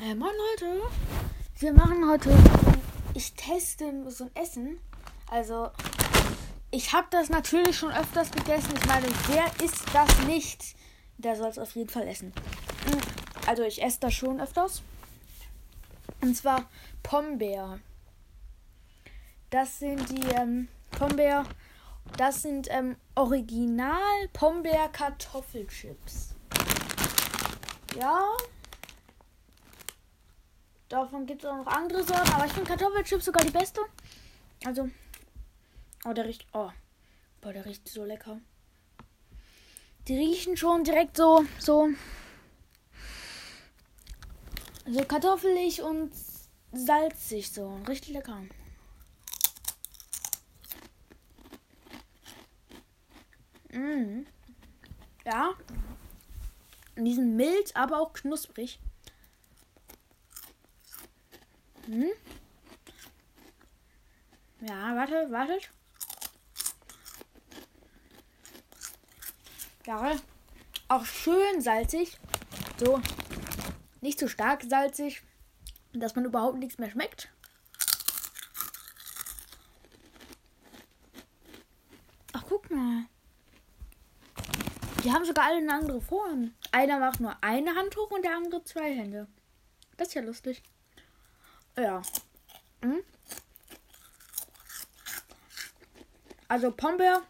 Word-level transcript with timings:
Äh, 0.00 0.14
moin 0.14 0.30
Leute. 0.52 0.80
Wir 1.58 1.72
machen 1.72 2.08
heute. 2.08 2.30
Ich 3.14 3.34
teste 3.34 4.08
so 4.08 4.24
ein 4.24 4.36
Essen. 4.36 4.78
Also, 5.28 5.70
ich 6.70 6.92
habe 6.92 7.08
das 7.10 7.30
natürlich 7.30 7.76
schon 7.76 7.90
öfters 7.90 8.30
gegessen. 8.30 8.74
Ich 8.76 8.86
meine, 8.86 9.08
wer 9.26 9.46
isst 9.64 9.86
das 9.92 10.20
nicht? 10.20 10.76
Der 11.16 11.34
soll 11.34 11.48
es 11.48 11.58
auf 11.58 11.74
jeden 11.74 11.88
Fall 11.88 12.06
essen. 12.06 12.32
Also, 13.48 13.64
ich 13.64 13.82
esse 13.82 13.98
das 13.98 14.14
schon 14.14 14.40
öfters. 14.40 14.82
Und 16.20 16.36
zwar 16.36 16.68
Pombeer. 17.02 17.80
Das 19.50 19.80
sind 19.80 20.08
die 20.10 20.28
ähm, 20.28 20.68
Pombeer. 20.92 21.44
Das 22.16 22.42
sind 22.42 22.68
ähm, 22.70 22.94
Original 23.16 24.28
Pombeer 24.32 24.90
Kartoffelchips. 24.92 26.36
Ja. 27.98 28.36
Davon 30.88 31.26
gibt 31.26 31.44
es 31.44 31.50
auch 31.50 31.56
noch 31.56 31.66
andere 31.66 32.02
Sorten, 32.02 32.32
aber 32.32 32.46
ich 32.46 32.52
finde 32.52 32.68
Kartoffelchips 32.68 33.26
sogar 33.26 33.44
die 33.44 33.50
beste. 33.50 33.80
Also. 34.64 34.88
Oh, 36.04 36.12
der 36.12 36.24
riecht. 36.24 36.46
Oh. 36.52 36.70
Boah, 37.40 37.52
der 37.52 37.64
riecht 37.66 37.86
so 37.88 38.04
lecker. 38.04 38.40
Die 40.06 40.16
riechen 40.16 40.56
schon 40.56 40.84
direkt 40.84 41.16
so. 41.16 41.44
So. 41.58 41.90
So 44.86 45.04
kartoffelig 45.04 45.82
und 45.82 46.12
salzig 46.72 47.52
so. 47.52 47.78
Richtig 47.86 48.14
lecker. 48.14 48.42
Mm. 53.70 54.24
Ja. 55.26 55.52
Die 56.96 57.14
sind 57.14 57.36
mild, 57.36 57.76
aber 57.76 58.00
auch 58.00 58.14
knusprig. 58.14 58.80
Hm? 61.88 62.10
Ja, 64.60 64.94
warte, 64.94 65.30
wartet. 65.30 65.70
Ja, 69.86 70.16
auch 70.88 71.06
schön 71.06 71.62
salzig. 71.62 72.18
So, 72.78 73.00
nicht 74.02 74.18
zu 74.18 74.28
stark 74.28 74.64
salzig, 74.68 75.22
dass 75.94 76.14
man 76.14 76.26
überhaupt 76.26 76.58
nichts 76.58 76.76
mehr 76.76 76.90
schmeckt. 76.90 77.30
Ach, 82.34 82.44
guck 82.46 82.70
mal. 82.70 83.06
Die 85.04 85.10
haben 85.10 85.24
sogar 85.24 85.46
alle 85.46 85.56
eine 85.56 85.72
andere 85.72 86.02
Form. 86.02 86.52
Einer 86.70 86.98
macht 86.98 87.20
nur 87.20 87.34
eine 87.42 87.74
Hand 87.74 87.96
hoch 87.96 88.10
und 88.10 88.22
der 88.22 88.36
andere 88.36 88.62
zwei 88.64 88.94
Hände. 88.94 89.26
Das 89.96 90.08
ist 90.08 90.14
ja 90.14 90.20
lustig. 90.20 90.62
Ja. 91.78 92.02
Hm? 92.82 93.02
Also 96.48 96.72
Pombeer, 96.72 97.22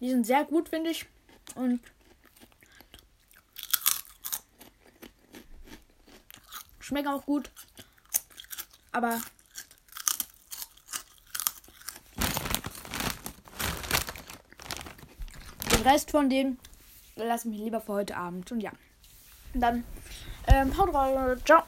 die 0.00 0.10
sind 0.10 0.26
sehr 0.26 0.44
gut, 0.44 0.68
finde 0.68 0.90
ich. 0.90 1.06
Und 1.54 1.80
schmecken 6.80 7.08
auch 7.08 7.24
gut. 7.24 7.50
Aber 8.90 9.20
den 15.70 15.82
Rest 15.82 16.10
von 16.10 16.28
denen 16.28 16.58
lasse 17.16 17.48
ich 17.48 17.54
mich 17.54 17.64
lieber 17.64 17.80
für 17.80 17.92
heute 17.92 18.16
Abend. 18.16 18.50
Und 18.50 18.60
ja. 18.60 18.72
Dann 19.52 19.84
ähm, 20.48 20.76
haut 20.76 20.92
rein. 20.92 21.40
Ciao. 21.44 21.64